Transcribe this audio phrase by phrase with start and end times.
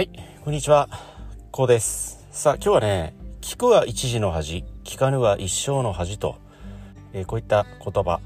[0.00, 0.08] はい、
[0.42, 0.88] こんにちは。
[1.50, 2.26] こうです。
[2.30, 6.38] さあ、今日はね、聞くは一時の恥、聞かぬは一生の恥と、
[7.12, 8.18] えー、こういった言葉、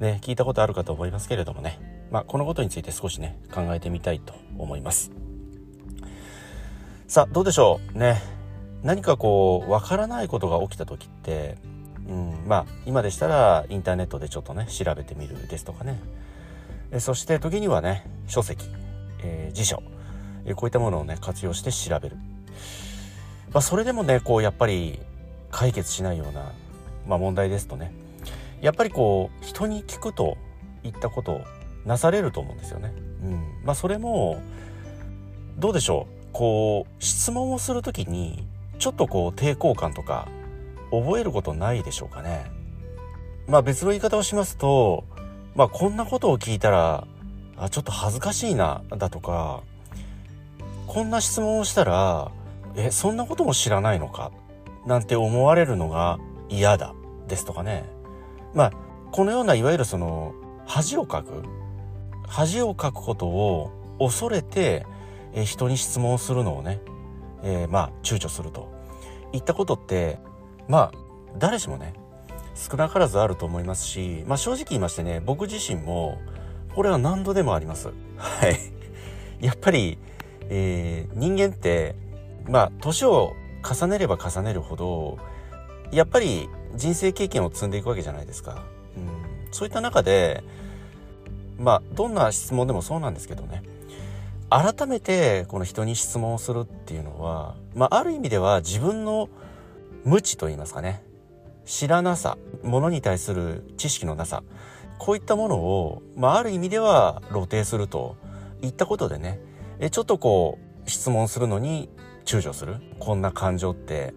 [0.00, 5.10] ね、聞いたことあるかと思いますけれどもね、まあ、このことについて少しね、考えてみたいと思います。
[7.08, 7.98] さあ、どうでしょう？
[7.98, 8.22] ね。
[8.82, 11.58] 何かこう、わからないことが起きた時って、
[12.08, 16.00] うん、まあ、今でしたらインターネットでちょっとね、調べてみるですとかね。
[16.90, 18.64] えそして時にはね、書籍、
[19.22, 19.82] えー、辞書、
[20.44, 22.16] えこういったものをね活用して調べる、
[23.52, 25.00] まあ、それでもねこうやっぱり
[25.50, 26.52] 解決しないような、
[27.06, 27.92] まあ、問題ですとね
[28.60, 30.36] やっぱりこう人に聞くと
[30.84, 31.40] いったことを
[31.84, 32.92] なされると思うんですよね。
[33.22, 34.40] うんまあ、それも
[35.58, 36.32] どうでしょう？
[36.32, 38.46] こう質問をする時に
[38.78, 40.28] ちょっとこう抵抗感とか
[40.90, 42.50] 覚えることないでしょうかね。
[43.48, 45.04] まあ別の言い方をしますと、
[45.54, 47.06] まあこんなことを聞いたら、
[47.56, 49.62] あちょっと恥ずかしいな、だとか、
[50.86, 52.30] こんな質問をしたら、
[52.76, 54.30] え、そんなことも知らないのか？
[54.86, 56.94] なんて思われるのが嫌だ
[57.28, 57.84] ですとかね。
[58.54, 58.72] まあ、
[59.10, 60.34] このようないわゆるその
[60.66, 61.42] 恥をかく？
[62.26, 64.86] 恥をかくことを恐れて、
[65.34, 66.80] え人に質問するのをね、
[67.42, 68.70] えー、まあ躊躇すると
[69.32, 70.18] いったことって
[70.68, 70.92] まあ
[71.38, 71.94] 誰しもね
[72.54, 76.20] 少なからずあると思いますし、まあ、正直言いましてね僕自身も
[76.74, 77.88] これは何度でもあります。
[78.16, 78.58] はい。
[79.40, 79.98] やっぱり
[80.48, 81.94] えー、人間って
[82.48, 85.18] まあ年を重ねれば重ねるほど
[85.92, 88.64] やっぱり人生経験を積んでいくわけじゃないですか。
[88.96, 90.42] うん、そういった中で
[91.58, 93.62] まあどんな質問でもそうなんですけどね。
[94.50, 99.30] 改めてこの人に質問をするっていうのは、まあ、ある意味では自分の
[100.04, 101.02] 無知と言いますかね。
[101.64, 104.42] 知らなさものに対する知識のなさ
[104.98, 108.16] こういったものを、まあ、ある意味では露呈すると
[108.62, 109.40] いったことでね
[109.82, 111.88] えちょっとこう質問するのに
[112.24, 112.76] 躊躇する？
[113.00, 114.14] こんな感情って、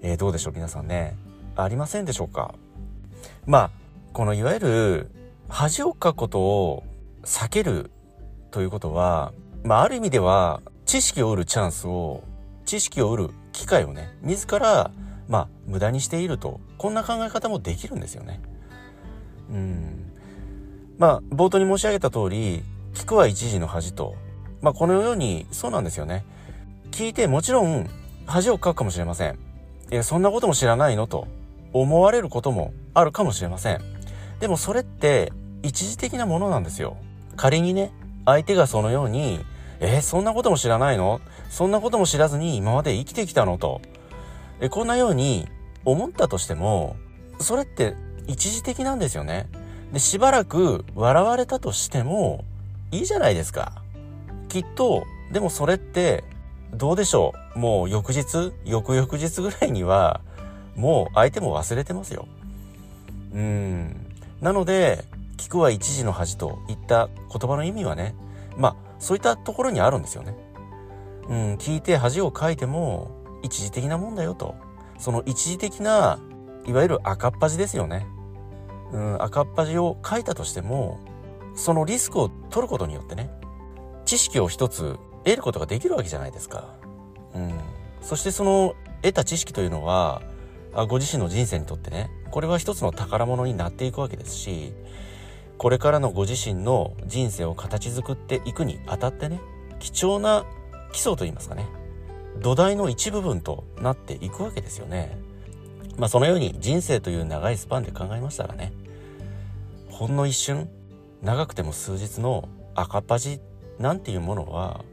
[0.00, 0.52] えー、どうでしょう？
[0.54, 1.16] 皆さんね。
[1.56, 2.54] ありませんでしょうか？
[3.46, 3.70] まあ
[4.12, 5.10] このいわゆる
[5.48, 6.84] 恥をかくことを
[7.24, 7.90] 避ける
[8.52, 9.32] ということは、
[9.64, 12.22] まあ、ある意味では知識を得るチャンスを
[12.64, 14.92] 知識を得る機会をね自ら
[15.28, 18.40] まあ無駄にしているとこんな考え方もできるんですよね。
[19.50, 20.12] うん。
[20.96, 22.62] まあ冒頭に申し上げた通り
[22.94, 24.14] 聞くは一時の恥と
[24.66, 26.24] まあ、このように、そうなんですよね。
[26.90, 27.88] 聞いてもちろん
[28.26, 29.38] 恥をかくかもしれません。
[29.92, 31.28] え、そんなことも知らないのと
[31.72, 33.80] 思われることもあるかもしれません。
[34.40, 35.32] でもそれって
[35.62, 36.96] 一時的なものなんですよ。
[37.36, 37.92] 仮にね、
[38.24, 39.38] 相手がそのように、
[39.78, 41.20] えそんなことも知らないの？
[41.48, 43.80] そんなことも知らずに今まで生きてきたのと。
[44.60, 45.46] え、こんなように
[45.84, 46.96] 思ったとしても、
[47.38, 47.94] それって
[48.26, 49.46] 一時的なんですよね。
[49.92, 52.44] で、しばらく笑われたとしても
[52.90, 53.84] いいじゃないですか。
[54.48, 56.24] きっと、でもそれって、
[56.72, 60.20] どうでしょうもう翌日、翌々日ぐらいには、
[60.74, 62.26] もう相手も忘れてますよ。
[63.32, 64.06] うん。
[64.40, 65.04] なので、
[65.36, 68.14] 聞くは一時の恥といった言葉の意味はね、
[68.56, 70.34] まあ、そういったところにあるんですよね。
[71.28, 73.10] うん、聞いて恥をかいても
[73.42, 74.54] 一時的なもんだよと。
[74.98, 76.18] その一時的な、
[76.66, 78.06] いわゆる赤っ端ですよね。
[78.92, 81.00] うん、赤っ端を書いたとしても、
[81.54, 83.30] そのリスクを取ることによってね、
[84.06, 86.64] 知識を一つ得ることができるわけじゃないですか。
[87.34, 87.52] うん。
[88.00, 90.22] そしてその得た知識というのは、
[90.88, 94.72] ご自身の人生にとってね、これは一つの宝物になっていくわけですし、
[95.58, 99.40] これからのご自身の人生を形作っていくにあたってね、
[99.78, 100.44] 貴重な
[100.92, 101.66] 基礎といいますかね、
[102.40, 105.18] 土台の一部分となっていくわけですよね。
[105.96, 108.72] まあそのように人生という長いスパンで考えましたらね、
[109.90, 110.68] ほんの一瞬、
[111.22, 113.40] 長くても数日の赤っ端
[113.78, 114.84] なんていうものは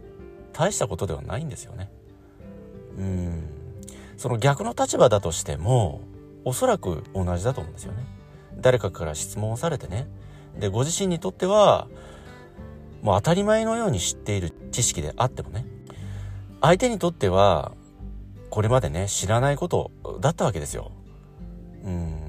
[0.51, 1.89] 大したことではないんですよね。
[2.97, 3.49] うん
[4.17, 6.01] その逆の立場だとしても
[6.45, 8.03] おそらく同じだと思うんですよね。
[8.61, 10.07] 誰かから質問をされてね
[10.59, 11.87] でご自身にとっては
[13.01, 15.65] もう当たり前のように知っている知識であってもね
[16.61, 17.73] 相手にとっては
[18.49, 19.91] これまでね知らないこと
[20.21, 20.91] だったわけですよ。
[21.83, 22.19] うん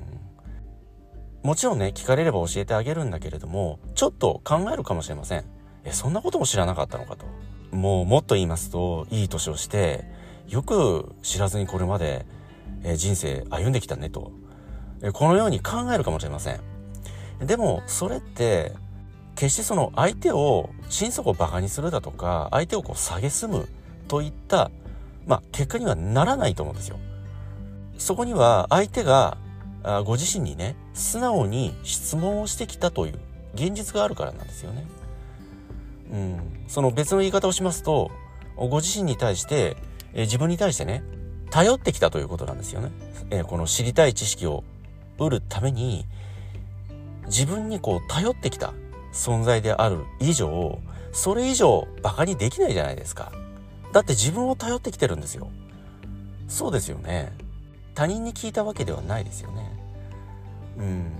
[1.43, 5.45] もちろんね聞かれれば教えてあげるんだけれどもちょっと考えるかもしれません。
[5.85, 7.27] え、そんなことも知らなかったのかと。
[7.75, 10.05] もうもっと言いますと、いい年をして、
[10.49, 12.27] よく知らずにこれまで、
[12.83, 14.33] え人生歩んできたねと。
[15.03, 16.61] えこのように考えるかもしれません。
[17.41, 18.73] でも、それって、
[19.35, 23.69] 決してその相手を心底バカにするだとか、相手をこう蔑む
[24.07, 24.71] といった、
[25.27, 26.99] まあ、結果にはならないと思うんですよ。
[27.99, 29.39] そこには相手が
[30.05, 33.19] ご自身にね、素直に質問をしてきたという
[33.55, 34.87] 現実があるからなんですよね。
[36.15, 38.11] うん、その別の言い方をしますと
[38.57, 39.77] ご自身に対して、
[40.15, 41.03] え自分に対してね
[41.51, 42.93] 頼ってきたということなんですよね。
[43.31, 44.63] えこの知りたい知識を
[45.19, 46.07] 得るために
[47.27, 48.75] 自分にこう頼ってきた
[49.13, 50.79] 存在である以上
[51.13, 53.33] それ以上バカにできないじゃないですか。
[53.93, 55.51] だって自分を頼ってきてるんですよ。
[56.49, 57.33] そうですよね。
[57.95, 59.71] 他人に聞いたわけではないですよね。
[60.79, 61.13] うん。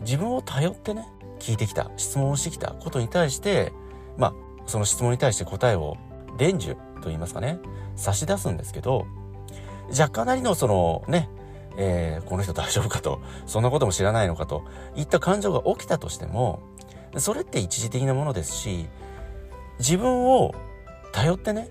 [0.00, 1.06] 自分を頼ってね、
[1.40, 3.72] 聞いてきた、質問をしてきたことに対して、
[4.18, 4.34] まあ、
[4.66, 5.96] その質問に対して答えを
[6.36, 7.58] 伝授と言いますかね、
[7.96, 9.06] 差し出すんですけど、
[9.90, 11.30] 若干なりのそのね、
[11.78, 14.64] えー、この人大丈夫かと、そんなことも知らないのかと
[14.96, 16.60] いった感情が起きたとしても、
[17.16, 18.86] それって一時的なものですし、
[19.78, 20.54] 自分を
[21.12, 21.70] 頼ってね、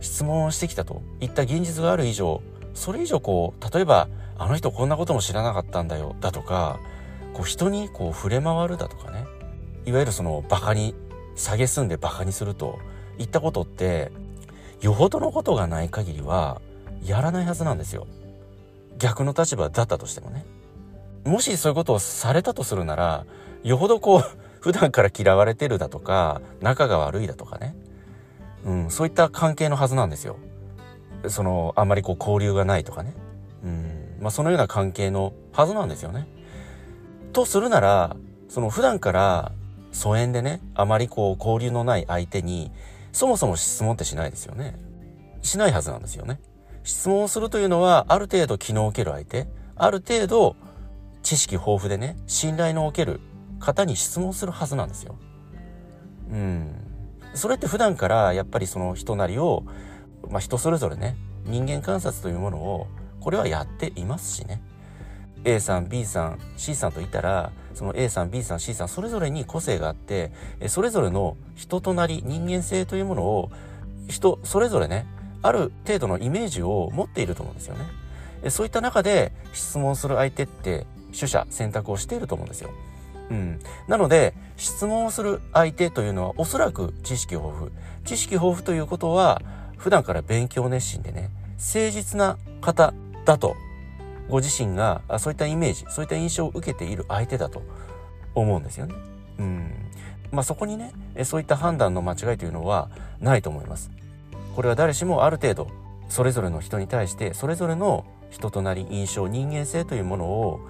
[0.00, 2.42] 質問をしてきたといった現実がある以上、
[2.74, 6.80] それ以上こう、例えば、あの人こんなことも知らなかったんだよ、だとか、
[7.32, 9.24] こう人にこう触れ回るだとかね、
[9.86, 10.94] いわゆるそのバカに、
[11.36, 12.78] 下げすんでバカにすると
[13.18, 14.12] いったことって、
[14.80, 16.60] よほどのことがない限りは、
[17.02, 18.06] やらないはずなんですよ。
[18.98, 20.44] 逆の立場だったとしてもね。
[21.24, 23.26] もしそういうことをされたとするなら、
[23.62, 24.22] よほどこう、
[24.60, 27.74] 普段から嫌われてるだとか、仲が悪いだとかね。
[28.64, 30.36] うん、そういった関係のはずなんですよ。
[31.28, 33.14] その、あんまりこう交流がないとかね。
[33.62, 36.26] うん、まあそのような関係のはずなんですよね。
[37.32, 38.16] とするなら、
[38.48, 39.52] その普段から
[39.94, 42.70] 疎遠でね、あまりこう交流のない相手に、
[43.12, 44.76] そもそも質問ってしないですよね。
[45.40, 46.40] しないはずなんですよね。
[46.82, 49.46] 質問をするというのは、ある程度気の置ける相手、
[49.76, 50.56] ある程度
[51.22, 53.20] 知識豊富でね、信頼のおける
[53.60, 55.16] 方に質問するはずなんですよ。
[56.30, 56.84] うん。
[57.34, 59.64] それって普段からやっぱりその人なりを、
[60.30, 62.86] まあ、人それぞれね人間観察というものを
[63.20, 64.62] これはやっていますしね
[65.44, 70.32] A さん B さん C さんといたらその A さん B さん C さんそれぞれに個性があって
[70.68, 73.50] それぞれの人となり人間性というものを
[74.08, 75.06] 人それぞれね
[75.42, 82.70] ある程度のイメージを持っていると思うんですよねそういった中で質問する相手って取捨選択をしていると思うんですよ
[83.30, 83.58] うん。
[83.88, 87.70] なので、質問をする相手というのはおそらく知識豊富。
[88.04, 89.42] 知識豊富ということは、
[89.76, 92.94] 普段から勉強熱心でね、誠実な方
[93.24, 93.56] だと、
[94.28, 97.62] ご自身がそういったイメージ、そういった印象を受けている相手だと
[98.34, 98.94] 思うんですよね。
[99.38, 99.72] うん。
[100.32, 100.92] まあそこにね、
[101.24, 102.88] そういった判断の間違いというのは
[103.20, 103.90] ないと思います。
[104.54, 105.68] これは誰しもある程度、
[106.08, 110.60] それぞれの人に対して、それぞれの人となり、印象、人間性というものを、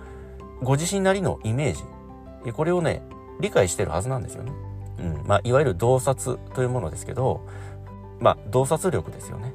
[0.62, 3.03] ご自身なりのイメージ、これをね、
[3.41, 4.53] 理解してるはずなんですよね。
[4.99, 5.27] うん。
[5.27, 7.47] まあ、いわゆる洞察というものですけど、
[8.21, 9.53] まあ、洞察力ですよね。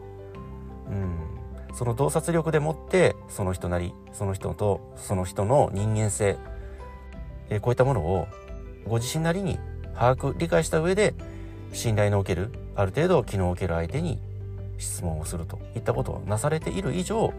[0.89, 1.28] うん。
[1.73, 6.37] その洞察力でもって、その人なり、その人と、その人の人間性、
[7.49, 8.27] えこういったものを、
[8.87, 9.59] ご自身なりに
[9.95, 11.13] 把握、理解した上で、
[11.71, 14.19] 信頼のおける、ある程度気の置ける相手に
[14.77, 17.33] 質問をするといったことをなされている以上、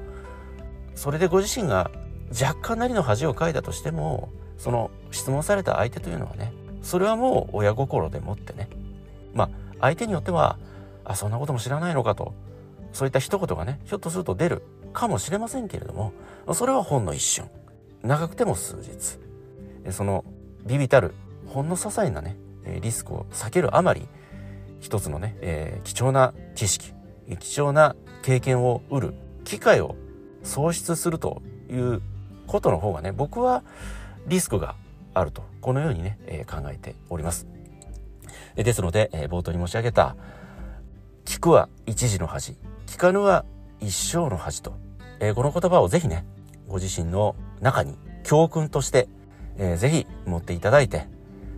[0.95, 1.91] それでご自身が
[2.31, 4.31] 若干なりの恥をかいたとしても、
[4.61, 6.53] その質問された相手というのはね
[6.83, 8.69] それはもう親心でもってね。
[9.33, 9.51] まあ
[9.81, 10.59] 相手によっては
[11.03, 12.35] あそんなことも知らないのかと
[12.93, 16.13] そういった一言がねひょっとすると出るかもしれませんけれども
[16.55, 17.49] それはほんの一瞬
[18.03, 19.19] 長くても数日
[19.93, 20.25] その
[20.67, 21.15] ビビたる
[21.47, 22.37] ほんの些細なね
[22.81, 24.09] リスクを避けるあまり
[24.81, 26.93] 一つのね、えー、貴重な知識
[27.39, 29.15] 貴重な経験を得る
[29.45, 29.97] 機会を
[30.43, 32.03] 喪失するという
[32.47, 33.63] ことの方がね僕は
[34.27, 34.75] リスクが
[35.15, 37.47] あると、このようにね、えー、考えております。
[38.57, 40.17] ですので、えー、冒頭に申し上げた、
[41.31, 42.57] 聞くは一時の恥、
[42.89, 43.45] 聞かぬは
[43.79, 44.75] 一生の恥と、
[45.21, 46.27] えー、この言葉をぜひね、
[46.67, 49.09] ご自身の中に教訓として、
[49.57, 51.07] えー、ぜひ持っていただいて、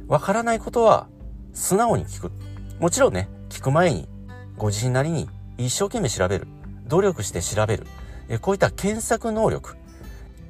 [0.09, 1.09] わからないことは
[1.55, 2.33] 素直に聞く。
[2.81, 4.11] もちろんね、聞く前に
[4.59, 5.27] ご自身なりに
[5.57, 6.47] 一生懸命調べる。
[6.87, 7.87] 努力して調べる。
[8.29, 9.77] えこういった検索能力。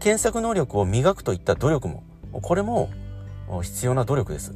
[0.01, 2.03] 検索能力を磨くといった努力も、
[2.33, 2.91] これも
[3.63, 4.53] 必要な努力です。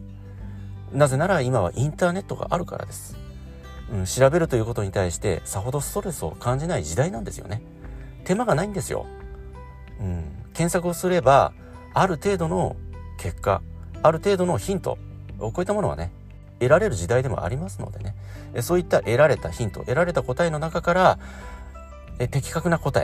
[0.92, 3.25] なぜなら今はインターネットがあるからです。
[3.92, 7.62] うん、調べるということに対してさほどストレスを感じない時代なんですよね。
[8.24, 9.06] 手間がないんですよ。
[10.00, 11.52] うん、検索をすれば、
[11.94, 12.76] ある程度の
[13.18, 13.62] 結果、
[14.02, 14.98] ある程度のヒント、
[15.38, 16.10] こういったものはね、
[16.58, 18.14] 得られる時代でもありますのでね、
[18.62, 21.18] そういった得られたヒント、得られた答えの中から、
[22.30, 23.02] 的確な答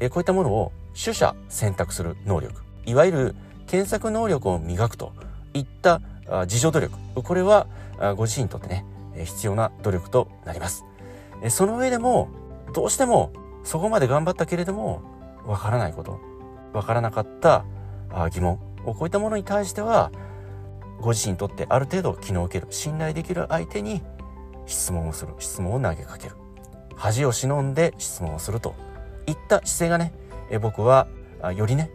[0.00, 3.34] え、こういったものを取捨選択する能力、いわゆる
[3.66, 5.12] 検索能力を磨くと
[5.54, 6.00] いった
[6.42, 7.66] 自助努力、これは
[8.16, 8.84] ご自身にとってね、
[9.24, 10.84] 必要な努力となります。
[11.48, 12.28] その上でも、
[12.74, 13.32] どうしても
[13.64, 15.02] そこまで頑張ったけれども、
[15.46, 16.20] わからないこと、
[16.72, 17.64] わからなかった
[18.30, 20.10] 疑問、こういったものに対しては、
[21.00, 24.02] ご自身にとってある程度気の置ける、信頼できる相手に
[24.66, 26.36] 質問をする質問を投げかける
[26.96, 28.74] 恥を忍んで質問をすると
[29.26, 30.14] いった姿勢がね、
[30.50, 31.08] え僕は
[31.56, 31.90] よりね、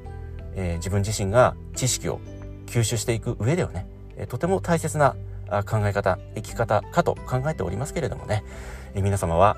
[0.56, 2.20] え自分自身が知識を
[2.66, 5.16] 吸収していく上ではね、えとても大切な
[5.50, 8.44] 考え方生き方かと考えておりますけれどもね、
[8.94, 9.58] え皆様は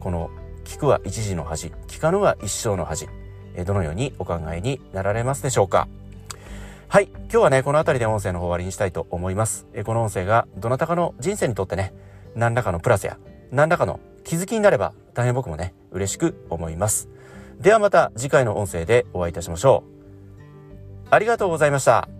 [0.00, 0.30] この
[0.64, 3.08] 聞くは一時の恥聞かぬは一生の恥
[3.54, 5.88] えどのようにお考えになられますでしょうか
[6.88, 7.08] はい。
[7.08, 9.66] 今日はね、この辺りで音声の方終わりにしたいと思います。
[9.74, 11.92] えこの音声がどなたかの人生にとってね、
[12.34, 13.18] 何らかのプラスや
[13.50, 17.08] 何らかの気づきになれば大変僕もね、嬉しく思います。
[17.60, 21.08] ではまた次回の音声でお会いいたしましょう。
[21.10, 22.17] ありがとうございました。